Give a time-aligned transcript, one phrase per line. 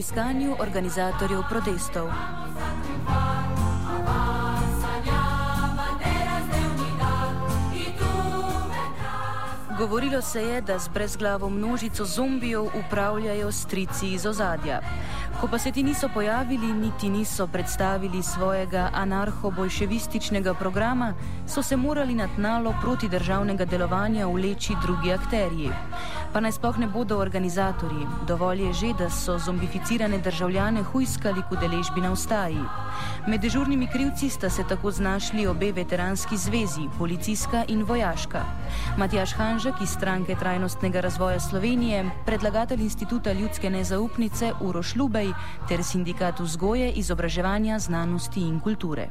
[0.00, 2.08] iskanju organizatorjev protestov.
[9.78, 14.80] Govorilo se je, da z brezglavo množico zombijev upravljajo strici iz ozadja.
[15.40, 21.14] Ko pa se ti niso pojavili, niti niso predstavili svojega anarcho-bolševističnega programa,
[21.46, 25.70] so se morali na tnalo protidržavnega delovanja vleči drugi akterji.
[26.32, 31.52] Pa naj sploh ne bodo organizatorji, dovolj je že, da so zombificirane državljane hujskali k
[31.52, 32.60] udeležbi na ustaji.
[33.26, 38.44] Med dežurnimi krivci sta se tako znašli obe veteranski zvezi, policijska in vojaška.
[38.98, 45.32] Matjaš Hanžek iz stranke trajnostnega razvoja Slovenije, predlagatelj Instituta ljudske nezaupnice Uroš Lubej
[45.68, 49.08] ter sindikat vzgoje, izobraževanja, znanosti in kulture.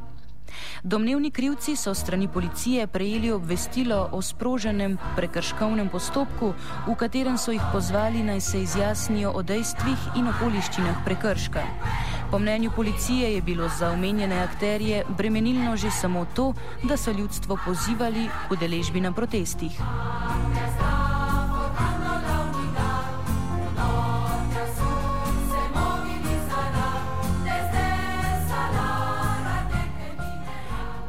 [0.84, 6.54] Domnevni krivci so strani policije prejeli obvestilo o sproženem prekrškovnem postopku,
[6.87, 11.63] v katerem so jih pozvali naj se izjasnijo o dejstvih in okoliščinah prekrška.
[12.32, 17.57] Po mnenju policije je bilo za omenjene akterje bremenilno že samo to, da so ljudstvo
[17.65, 19.81] pozivali k udeležbi na protestih.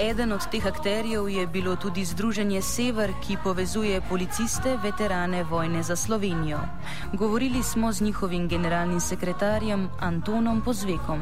[0.00, 5.96] Eden od teh akterjev je bilo tudi Združenje Sever, ki povezuje policiste, veterane vojne za
[5.96, 6.58] Slovenijo.
[7.12, 11.20] Govorili smo z njihovim generalnim sekretarjem Antonom Pozvekom.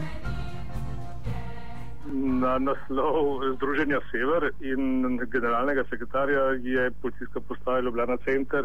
[2.43, 8.65] Na naslov Združenja Sever in generalnega sekretarja je policijska postaja Ljubljana Center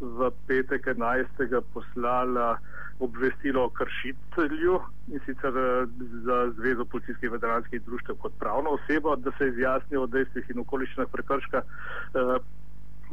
[0.00, 1.60] v petek 11.
[1.74, 2.58] poslala
[2.98, 4.80] obvestilo o kršitelju
[5.12, 5.86] in sicer eh,
[6.24, 11.08] za Zvezo policijskih veteranskih društev kot pravno osebo, da se izjasnijo o dejstvih in okoliščinah
[11.12, 11.62] prekrška.
[12.14, 12.38] Eh,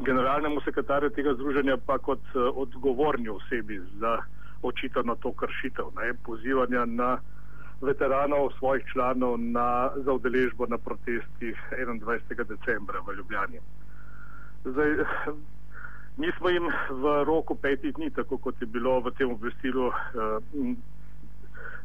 [0.06, 4.18] generalnemu sekretarju tega združenja pa kot eh, odgovorni osebi za
[4.62, 7.18] očitano to kršitev, ne, pozivanja na
[7.82, 12.46] veteranov, svojih članov na, za udeležbo na protestih 21.
[12.46, 13.60] decembra v Ljubljani.
[14.66, 15.06] Zdaj,
[16.18, 20.66] Mi smo jim v roku petih dni, tako kot je bilo v tem obvestilu eh,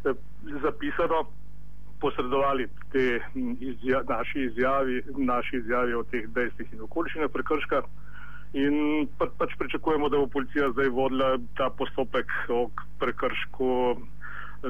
[0.05, 0.15] eh,
[0.63, 1.27] zapisano,
[2.01, 3.21] posredovali te
[3.61, 7.83] izja, naši, izjavi, naši izjavi o teh dejstvih in okoliščinah prekrška.
[8.57, 12.69] In pa, pač pričakujemo, da bo policija zdaj vodila ta postopek o
[13.01, 13.71] prekršku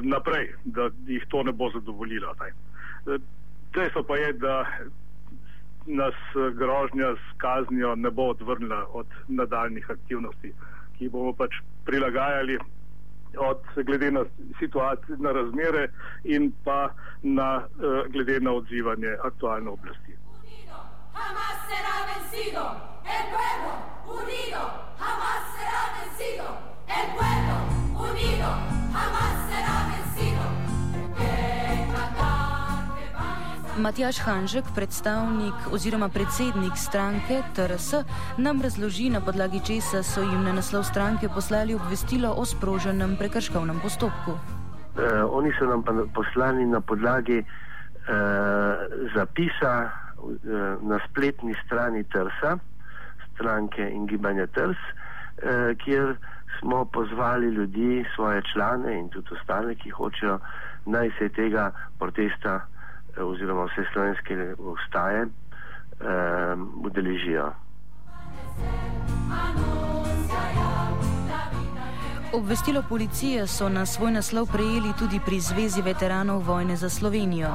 [0.03, 2.33] naprej, da jih to ne bo zadovoljilo.
[2.45, 3.19] Eh,
[3.73, 4.65] dejstvo pa je, da
[5.87, 10.53] nas eh, grožnja s kaznijo ne bo odvrnila od nadaljnih aktivnosti,
[10.97, 11.51] ki bomo pač
[11.85, 12.59] prilagajali
[13.37, 14.25] od, glede na
[14.59, 15.89] situacijo, na razmere
[16.23, 16.89] in pa
[17.21, 20.17] na, uh, glede na odzivanje aktualne oblasti.
[20.43, 20.77] Unido,
[21.13, 22.63] jamás será vencido,
[23.15, 23.71] el pueblo
[24.21, 24.61] unido,
[24.99, 26.47] jamás será vencido,
[26.87, 27.55] el pueblo
[28.09, 28.66] unido,
[33.77, 37.93] Matjaš Hanžek, predstavnik oziroma predsednik stranke TRS,
[38.37, 43.77] nam razloži, na podlagi česa so jim na naslov stranke poslali obvestilo o sproženem prekrškovnem
[43.79, 44.33] postopku.
[44.33, 45.83] Uh, oni so nam
[46.13, 47.45] poslali na podlagi uh,
[49.13, 50.31] zapisa uh,
[50.81, 52.57] na spletni strani TRS,
[53.33, 56.15] stranke in gibanja TRS, uh, kjer
[56.59, 60.39] smo pozvali ljudi, svoje člane in tudi ostale, ki hočejo
[60.85, 62.65] naj se tega protesta
[63.19, 67.51] oziroma vse slovenske ustaje um, udeležijo.
[72.33, 77.49] Obvestilo policije so na svoj naslov prejeli tudi pri Zvezi veteranov vojne za Slovenijo.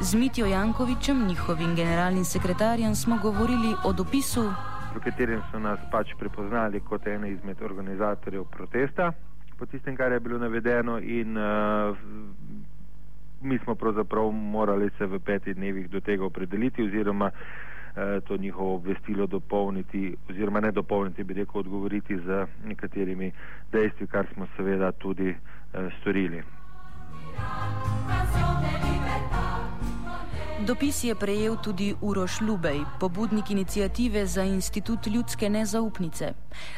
[0.00, 4.50] Z Mitijo Jankovičem, njihovim generalnim sekretarjem, smo govorili o dopisu,
[4.96, 9.12] v katerem so nas pač prepoznali kot ene izmed organizatorjev protesta,
[9.58, 11.96] po tistem, kar je bilo navedeno, in uh,
[13.46, 18.74] mi smo pravzaprav morali se v petih dnevih do tega opredeliti oziroma eh, to njihovo
[18.74, 23.32] obvestilo dopolniti oziroma ne dopolniti, bi rekel, odgovoriti z nekaterimi
[23.72, 26.42] dejstvi, kar smo seveda tudi eh, storili.
[30.66, 36.32] Dopis je prejel tudi Uroš Lubej, pobudnik inicijative za Institut ljudske nezaupnice.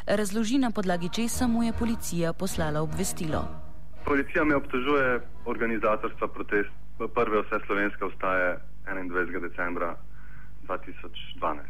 [0.07, 3.68] Razloži na podlagi česa mu je policija poslala obvestilo.
[4.05, 6.71] Policija me obtožuje organizatorstva protest,
[7.15, 9.41] prve vse slovenske ustaje 21.
[9.41, 9.97] decembra
[10.67, 11.61] 2012.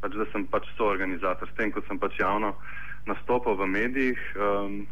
[0.00, 2.54] Pač, da sem pač soorganizator, s tem, ko sem pač javno
[3.06, 4.86] nastopal v medijih, um,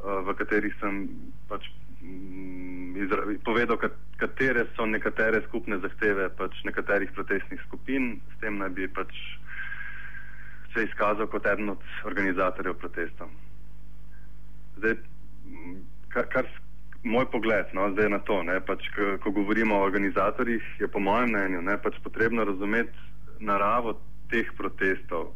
[0.00, 1.02] v katerih sem
[1.50, 1.68] pač
[2.00, 2.96] um,
[3.44, 3.76] povedal,
[4.16, 9.12] katere so nekatere skupne zahteve pač nekaterih protestnih skupin, s tem naj bi pač
[10.72, 13.28] se izkazal kot eden od organizatorjev protestov.
[14.80, 14.96] Zdaj,
[16.08, 16.46] kar, kar
[17.04, 21.00] moj pogled no, zdaj na to, ne, pač, ko, ko govorimo o organizatorjih, je po
[21.00, 22.96] mojem mnenju ne, pač potrebno razumeti
[23.40, 23.98] naravo
[24.32, 25.34] teh protestov.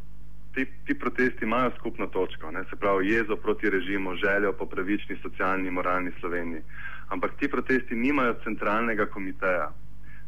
[0.54, 5.16] Ti, ti protesti imajo skupno točko, ne, se pravi jezo proti režimu, željo po pravični,
[5.22, 6.62] socialni, moralni Sloveniji.
[7.12, 9.72] Ampak ti protesti nimajo centralnega komiteja,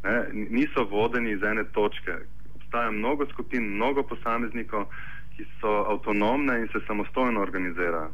[0.04, 2.18] ne, niso vodeni iz ene točke.
[2.56, 4.90] Obstaja mnogo skupin, mnogo posameznikov,
[5.36, 8.10] ki so avtonomne in se samostojno organizirajo.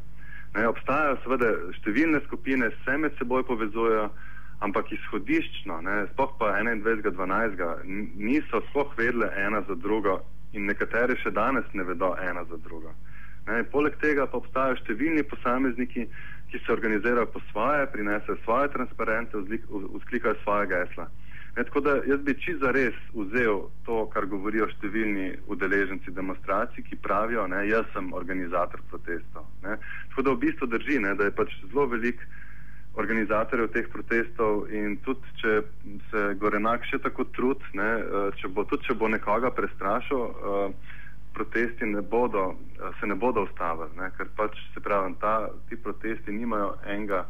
[0.53, 4.11] Ne, obstajajo seveda številne skupine, vse med seboj povezujejo,
[4.63, 5.79] ampak izhodiščno,
[6.13, 7.63] spoh pa 21.12.
[8.21, 10.21] niso spoh vedle ena za drugo
[10.53, 12.93] in nekatere še danes ne vedo ena za drugo.
[13.49, 16.07] Ne, poleg tega pa obstajajo številni posamezniki,
[16.53, 19.41] ki se organizirajo po svoje, prinesejo svoje transparente,
[19.97, 21.09] vzklikajo svoje gesla.
[21.57, 26.97] Ne, tako da jaz bi čisto res vzel to, kar govorijo številni udeleženci demonstracij, ki
[27.05, 29.45] pravijo, da jaz sem organizator protestov.
[29.67, 29.77] Ne.
[30.13, 32.25] Tako da v bistvu drži, ne, da je pač zelo velik
[32.97, 35.53] organizatorjev teh protestov in tudi, če
[36.11, 40.99] se Gorenak še tako trud, ne, eh, če bo, tudi če bo nekoga prestrašil, uh,
[41.33, 42.55] protesti ne bodo,
[43.01, 47.25] se ne bodo ustavili, ne, ker pač se pravi, ta, ti protesti nimajo enega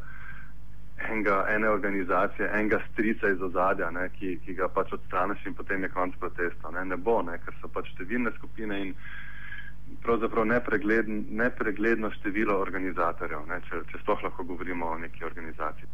[1.10, 5.82] enega, ene organizacije, enega strica iz ozadja, ne, ki, ki ga pač odstraniš in potem
[5.82, 6.70] je konc protesta.
[6.70, 8.94] Ne, ne bo, ne, ker so pač številne skupine in
[10.02, 15.90] pravzaprav nepregledn, nepregledno število organizatorjev, ne, če, če sploh lahko govorimo o neki organizaciji.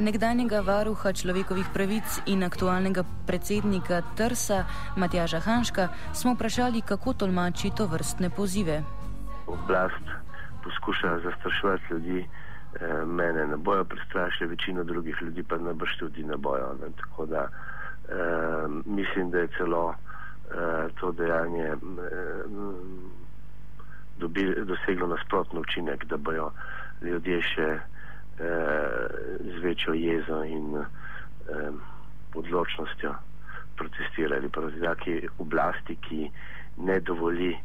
[0.00, 4.64] Nekdanjega varuha človekovih pravic in aktualnega predsednika Trsa
[4.96, 8.82] Matjaža Hanška smo vprašali, kako tolmači to vrstne pozive.
[9.46, 10.06] Oblast
[10.64, 16.36] poskuša zastrašovati ljudi, eh, mene ne bojo prestrašili, večino drugih ljudi pa boš tudi ne
[16.36, 16.74] bojo.
[16.80, 16.88] Ne?
[17.00, 21.76] Tako da eh, mislim, da je celo eh, to dejanje eh,
[24.18, 26.50] dobi, doseglo nasprotno učinek, da bojo
[27.02, 27.78] ljudje še
[29.40, 31.70] z večjo jezo in eh,
[32.34, 33.14] odločnostjo
[33.76, 36.30] protestirali proti taki oblasti, ki
[36.76, 37.60] ne dovoli eh,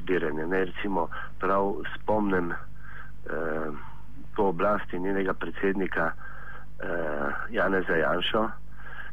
[0.00, 0.46] zbiranja.
[0.46, 1.08] Ne, recimo,
[1.38, 3.70] prav spomnim eh,
[4.36, 8.48] to oblast in njenega predsednika eh, Janeza Janša,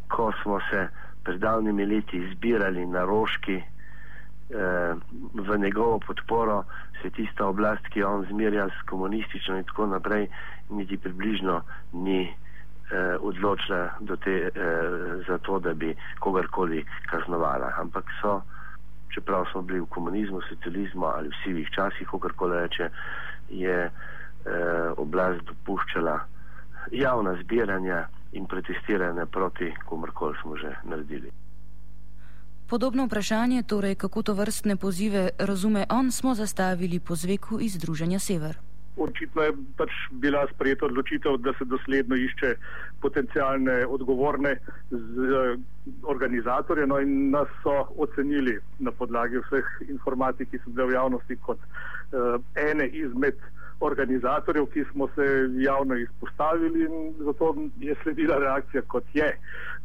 [0.07, 0.87] ko smo se
[1.23, 3.70] pred davnimi leti zbirali na roški eh,
[5.33, 6.63] v njegovo podporo
[7.01, 10.27] se tista oblast, ki jo on zmerja s komunistično in tako naprej,
[10.69, 11.61] niti približno
[11.93, 13.89] ni eh, odločila
[14.23, 14.51] te, eh,
[15.27, 17.73] za to, da bi kogarkoli kaznovala.
[17.77, 18.41] Ampak so,
[19.13, 22.89] čeprav smo bili v komunizmu, socializmu ali v sivih časih, kogarkoli reče,
[23.49, 23.91] je eh,
[24.97, 26.19] oblast dopuščala
[26.91, 31.40] javna zbiranja in protestiranja proti komorkoli smo že naredili.
[32.71, 38.19] Podobno vprašanje, torej kako to vrstne pozive razume on, smo zastavili po zveku iz Združenja
[38.19, 38.55] Sever.
[38.97, 42.53] Očitno je pač bila sprejeta odločitev, da se dosledno išče
[43.01, 44.55] potencijalne odgovorne
[44.91, 45.57] z
[46.03, 51.37] organizatorje no in nas so ocenili na podlagi vseh informacij, ki so bile v javnosti
[51.47, 53.35] kot uh, ene izmed
[53.79, 55.27] organizatorjev, ki smo se
[55.59, 59.27] javno izpostavili in zato je sledila reakcija kot je.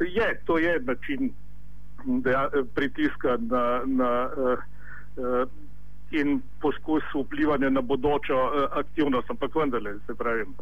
[0.00, 1.32] Je, to je način
[2.04, 5.48] deja, pritiska na, na uh,
[6.10, 10.54] in poskus vplivanja na bodočo uh, aktivnost, ampak vendarle, se pravim,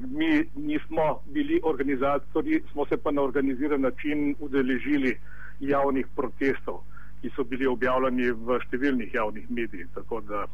[0.00, 5.18] mi nismo bili organizatori, smo se pa na organiziran način udeležili
[5.60, 6.82] javnih protestov,
[7.20, 9.86] ki so bili objavljeni v številnih javnih medijih.
[9.94, 10.46] Tako da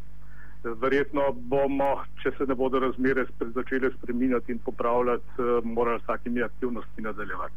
[0.65, 7.03] verjetno bomo, če se ne bodo razmere začele spreminjati in popravljati, morali s takimi aktivnostmi
[7.03, 7.55] nadaljevati.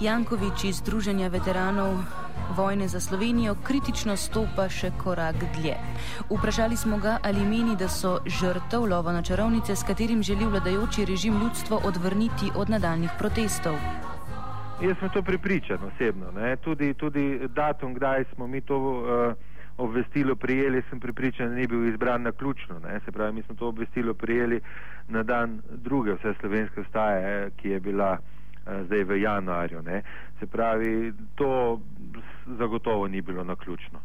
[0.00, 1.96] Jankovič iz Združenja veteranov
[2.56, 5.72] vojne za Slovenijo kritično stopa še korak dlje.
[6.28, 11.08] Vprašali smo ga, ali meni, da so žrtev lova na čarovnice, s katerim želi vladajoči
[11.08, 13.80] režim ljudstvo odvrniti od nadaljnih protestov.
[14.84, 16.28] Jaz sem to pripričan osebno.
[16.60, 19.32] Tudi, tudi datum, kdaj smo mi to uh,
[19.78, 22.78] obvestilo prijeli, sem pripričan, da ni bil izbran na ključno.
[22.84, 23.00] Ne?
[23.04, 24.60] Se pravi, mi smo to obvestilo prijeli
[25.08, 28.18] na dan druge vse slovenske staje, ki je bila.
[28.20, 28.35] Eh,
[28.84, 29.82] zdaj v januarju.
[29.82, 30.02] Ne.
[30.40, 31.80] Se pravi, to
[32.58, 34.00] zagotovo ni bilo naključno.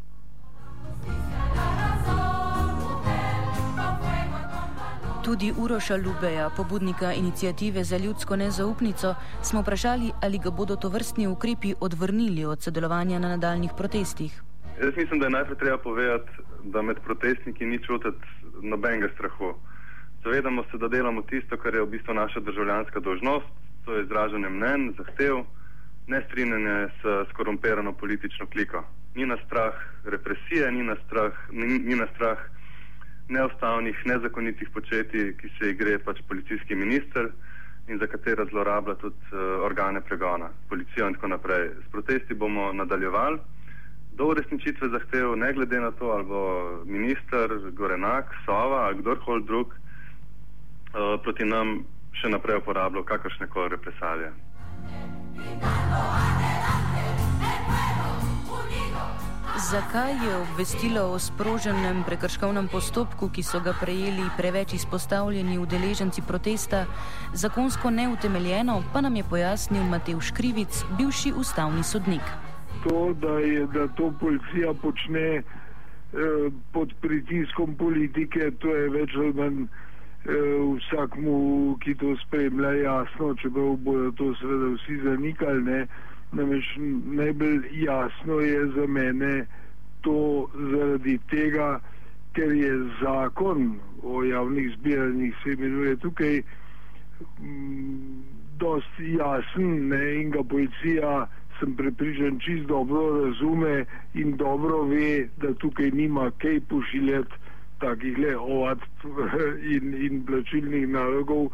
[5.24, 11.26] Tudi Uroša Lubeja, pobudnika inicijative za ljudsko nezaupnico, smo vprašali, ali ga bodo to vrstni
[11.26, 14.42] ukrepi odvrnili od sodelovanja na nadaljnih protestih.
[14.82, 16.30] Jaz mislim, da je najprej treba povedati,
[16.64, 18.26] da med protestniki ni čutiti
[18.62, 19.54] nobenega strahu.
[20.24, 23.46] Zavedamo se, da delamo tisto, kar je v bistvu naša državljanska dožnost,
[23.84, 25.44] to je izražanje mnen, zahtev,
[26.06, 28.84] nestrinjanje s skorumpirano politično kliko.
[29.14, 29.74] Ni nas strah
[30.04, 32.38] represije, ni nas strah, ni, ni nas strah
[33.28, 37.30] neustavnih, nezakonitih početij, ki se jih gre pač policijski minister
[37.88, 41.70] in za katere zlorablja tudi uh, organe pregona, policijo in tako naprej.
[41.86, 43.38] S protesti bomo nadaljevali
[44.16, 46.42] do uresničitve zahtev, ne glede na to, ali bo
[46.84, 51.84] minister, Gorenak, Sova ali kdorkoli drug uh, proti nam
[52.20, 54.32] še naprej uporabljal kakršne koli represalije.
[59.70, 66.86] Zakaj je obvestilo o sproženem prekrškovnem postopku, ki so ga prejeli preveč izpostavljeni udeleženci protesta,
[67.32, 72.26] zakonsko neutemeljeno, pa nam je pojasnil Matej Škrivic, bivši ustavni sodnik.
[72.84, 75.44] To, da, je, da to policija počne eh,
[76.72, 79.66] pod pritiskom politike, to je več ali manj
[80.24, 85.62] vsakmu, ki to spremlja, jasno, čeprav bodo to seveda vsi zanikali.
[85.62, 85.86] Ne.
[86.32, 86.64] Namreč
[87.04, 89.46] najbolj jasno je za mene
[90.00, 91.80] to zaradi tega,
[92.32, 96.42] ker je zakon o javnih zbiranjih se imenuje tukaj
[97.40, 98.22] mm,
[98.58, 101.26] dosti jasen ne, in ga policija,
[101.60, 107.41] sem prepričan, čist dobro razume in dobro ve, da tukaj nima kaj pošiljati
[107.82, 108.82] takih ovadb
[109.74, 111.48] in, in plačilnih nalogov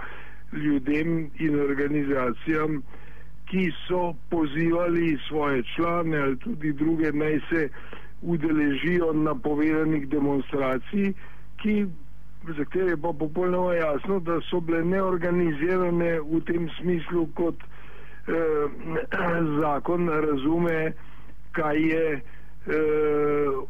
[0.53, 2.83] ljudem in organizacijam,
[3.49, 7.69] ki so pozivali svoje člane ali tudi druge naj se
[8.23, 11.13] udeležijo napovedanih demonstracij,
[11.63, 11.87] ki,
[12.49, 18.67] za katere pa popolnoma jasno, da so bile neorganizirane v tem smislu, kot eh,
[19.61, 20.93] zakon razume,
[21.53, 22.38] kaj je eh,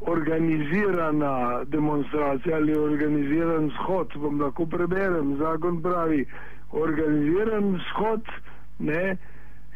[0.01, 4.15] organizirana demonstracija ali organiziran shod.
[4.23, 6.25] Vam lahko preberem, zakon pravi,
[6.73, 8.25] organiziran shod,
[8.79, 9.17] ne,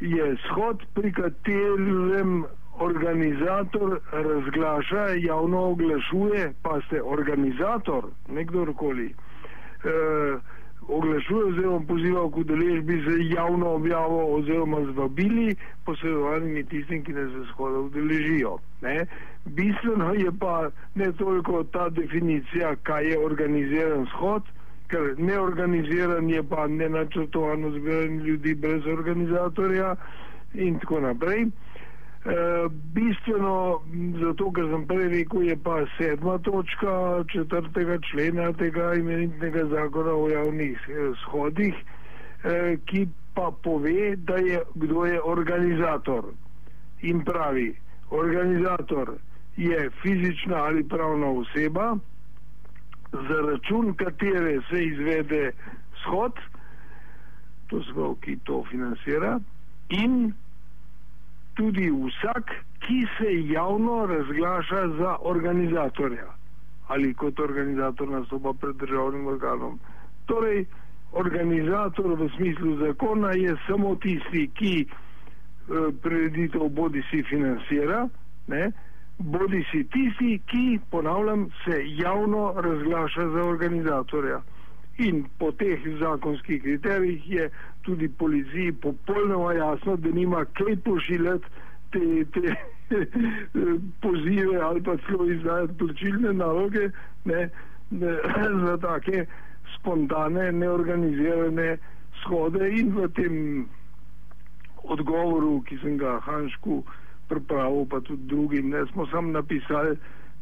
[0.01, 2.45] je shod, pri katerem
[2.79, 9.15] organizator razglaša, javno oglašuje, pa ste organizator, nekdorkoli,
[9.85, 10.39] eh,
[10.89, 17.27] oglašuje oziroma poziva k udeležbi z javno objavo oziroma z vabili posredovanimi tistim, ki ne
[17.27, 18.59] se shoda udeležijo.
[18.83, 19.07] Ne?
[19.45, 24.43] Bistveno je pa ne toliko ta definicija, kaj je organiziran shod,
[24.89, 29.97] ker neorganiziran je pa nenačrtovano zbiranje ljudi brez organizatorja
[30.55, 31.47] in tako naprej.
[32.25, 33.83] E, bistveno,
[34.21, 40.29] zato ker sem prej rekel, je pa sedma točka četrtega člena tega imenitnega zakona o
[40.31, 41.75] javnih eh, shodih,
[42.45, 46.31] e, ki pa pove, da je kdo je organizator.
[47.03, 47.75] In pravi,
[48.11, 49.17] organizator
[49.57, 51.97] je fizična ali pravna oseba,
[53.13, 55.51] za račun katere se izvede
[56.05, 56.39] shod,
[57.67, 59.41] to so, ki to financira,
[59.89, 60.33] in
[61.55, 66.43] tudi vsak, ki se javno razglaša za organizatorja
[66.93, 69.79] ali kot organizator nastopa pred državnim organom.
[70.27, 70.65] Torej,
[71.13, 78.09] organizator v smislu zakona je samo tisti, ki eh, preditev bodi si financira,
[78.49, 78.73] ne,
[79.19, 84.43] bodi si tisti, ki, ponavljam, se javno razglaša za organizatorja.
[84.99, 87.51] In po teh zakonskih kriterijih je
[87.83, 91.45] tudi policiji popolnoma jasno, da nima kaj pošiljati
[91.91, 92.55] te, te
[94.05, 96.91] pozive ali pa celo izdajati plačilne naloge
[97.25, 97.51] ne,
[97.91, 98.17] ne,
[98.67, 99.27] za take
[99.79, 101.79] spontane, neorganizirane
[102.23, 103.39] shode in v tem
[104.83, 106.83] odgovoru, ki sem ga Hanšku
[107.29, 108.71] pripravil, pa tudi drugim.
[108.71, 109.97] Ne smo samo napisali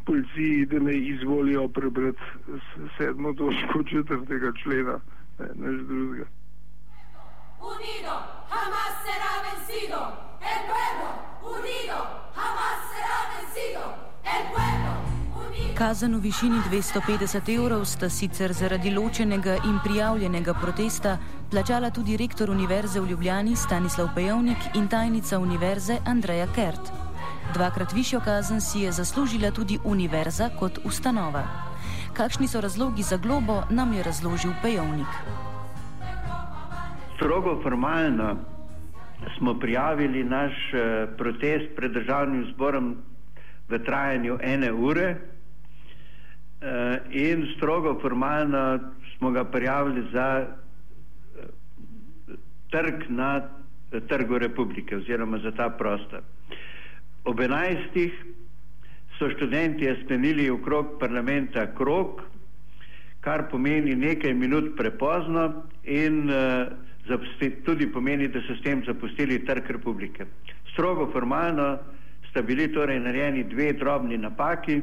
[0.05, 2.21] policiji, da ne izvolijo prebrati
[2.99, 5.01] sedmo točko četrtega člena,
[5.39, 6.40] ne, než drugega.
[7.61, 8.13] Unido,
[8.49, 9.99] Hamas será vencido,
[10.41, 11.09] el pueblo,
[11.45, 11.99] unido,
[12.35, 13.83] Hamas será vencido,
[14.25, 15.75] el pueblo.
[15.75, 21.19] Kazen v višini 250 evrov sta sicer zaradi ločenega in prijavljenega protesta
[21.51, 26.93] plačala tudi rektor Univerze v Ljubljani Stanislav Pejovnik in tajnica Univerze Andreja Kert.
[27.55, 31.45] Dvakrat višjo kazen si je zaslužila tudi Univerza kot ustanova.
[32.13, 35.50] Kakšni so razlogi za globo, nam je razložil Pejovnik.
[37.21, 38.37] Strogo formalno
[39.39, 42.97] smo prijavili naš eh, protest pred državnim zborom
[43.69, 45.17] v trajanju ene ure.
[46.61, 48.81] Eh, in strogo formalno
[49.17, 50.47] smo ga prijavili za eh,
[52.71, 53.43] trg na
[54.09, 56.21] trgu republike oziroma za ta prostor.
[57.25, 58.13] Ob enajstih
[59.19, 62.23] so študenti sklenili okrog parlamenta krok,
[63.21, 66.90] kar pomeni nekaj minut prepozno in uh,
[67.65, 70.27] tudi pomeni, da so s tem zapustili trg republike.
[70.73, 71.79] Strogo formalno
[72.31, 74.83] sta bili torej narejeni dve drobni napaki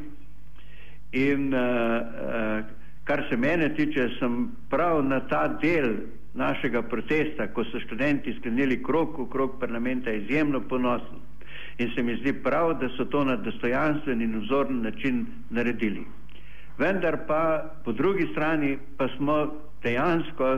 [1.11, 2.65] in uh, uh,
[3.03, 5.95] kar se mene tiče, sem prav na ta del
[6.33, 11.23] našega protesta, ko so študenti sklenili krok v krok parlamenta, izjemno ponosen.
[11.77, 16.05] In se mi zdi prav, da so to na dostojanstven in vzoren način naredili.
[16.77, 19.37] Vendar pa po drugi strani pa smo
[19.83, 20.49] dejansko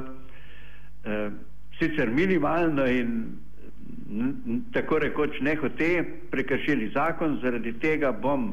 [1.06, 1.30] eh,
[1.80, 3.14] sicer minimalno in
[4.74, 8.50] tako rekoč nehote prekršili zakon, zaradi tega bom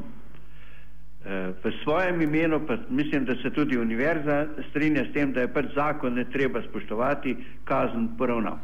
[1.25, 5.53] eh, v svojem imenu, pa mislim, da se tudi univerza strinja s tem, da je
[5.53, 8.57] pač zakon ne treba spoštovati, kazen poravnal.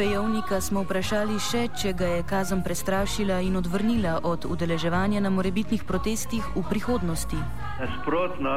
[0.00, 5.82] Pejovnika smo vprašali še, če ga je kazen prestrašila in odvrnila od udeleževanja na morebitnih
[5.84, 7.36] protestih v prihodnosti.
[7.82, 8.54] Nasprotno,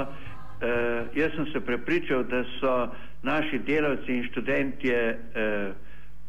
[0.63, 2.89] eh, jaz sem se prepričal, da so
[3.23, 4.97] naši delavci in študentje
[5.35, 5.71] eh,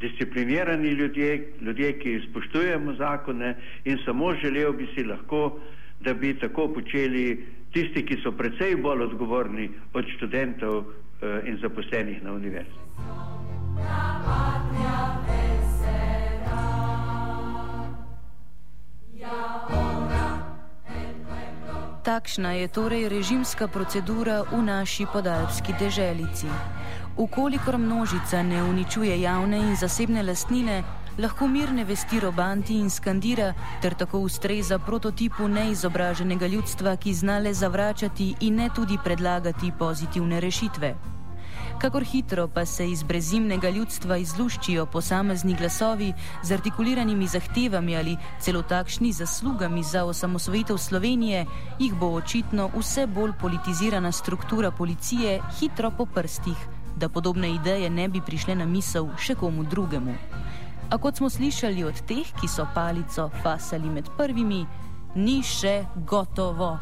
[0.00, 5.58] disciplinirani ljudje, ljudje, ki spoštujemo zakone in samo želel bi si lahko,
[6.00, 12.22] da bi tako počeli tisti, ki so precej bolj odgovorni od študentov eh, in zaposlenih
[12.22, 12.84] na univerzi.
[22.04, 26.44] Takšna je torej režimska procedura v naši podalpski deželici.
[27.16, 30.84] Ukolikor množica ne uničuje javne in zasebne lastnine,
[31.18, 38.34] lahko mirne vesti robanti in skandira, ter tako ustreza prototipu neizobraženega ljudstva, ki znale zavračati
[38.40, 40.94] in ne tudi predlagati pozitivne rešitve.
[41.78, 46.12] Kakor hitro pa se iz brezimnega ljudstva izluščijo posamezni glasovi
[46.42, 51.44] z artikuliranimi zahtevami ali celo takšni zaslugami za osamosvojitev Slovenije,
[51.78, 56.56] jih bo očitno vse bolj politizirana struktura policije hitro po prstih,
[56.96, 60.14] da podobne ideje ne bi prišle na misel še komu drugemu.
[60.90, 64.66] A kot smo slišali od teh, ki so palico fasali med prvimi,
[65.14, 66.78] ni še gotovo.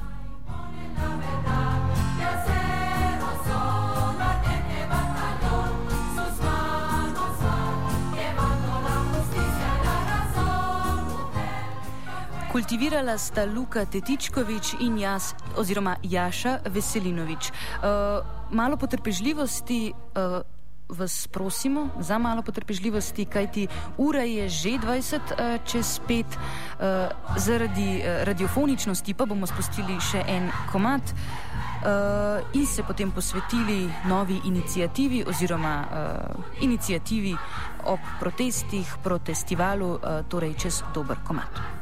[12.52, 17.48] Kultivirala sta Luka Tetičkovič in jaz, oziroma Jaša Veselinovič.
[17.48, 18.20] Uh,
[18.52, 19.92] malo potrpežljivosti.
[20.12, 20.44] Uh,
[20.92, 27.96] Vas prosimo za malo potrpežljivosti, kajti ura je že 20 uh, čez 5, uh, zaradi
[27.96, 35.24] uh, radiofoničnosti pa bomo spustili še en komat uh, in se potem posvetili novi inicijativi
[35.24, 37.32] oziroma uh, inicijativi
[37.84, 41.82] ob protestih, protestivalu, uh, torej čez dober komat.